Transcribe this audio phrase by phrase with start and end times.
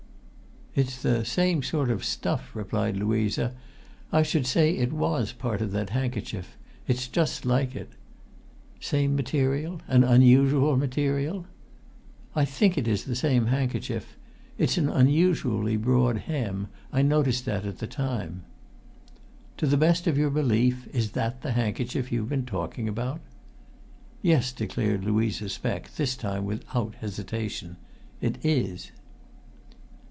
[0.73, 3.53] "It's the same sort of stuff," replied Louisa.
[4.09, 6.55] "I should say it was part of that handkerchief.
[6.87, 7.89] It's just like it."
[8.79, 9.81] "Same material?
[9.89, 11.45] an unusual material?"
[12.37, 14.15] "I think it is the same handkerchief.
[14.57, 18.45] It's an unusually broad hem I noticed that at the time."
[19.57, 23.19] "To the best of your belief is that the handkerchief you've been talking about?"
[24.21, 27.75] "Yes," declared Louisa Speck, this time without hesitation.
[28.21, 28.91] "It is!"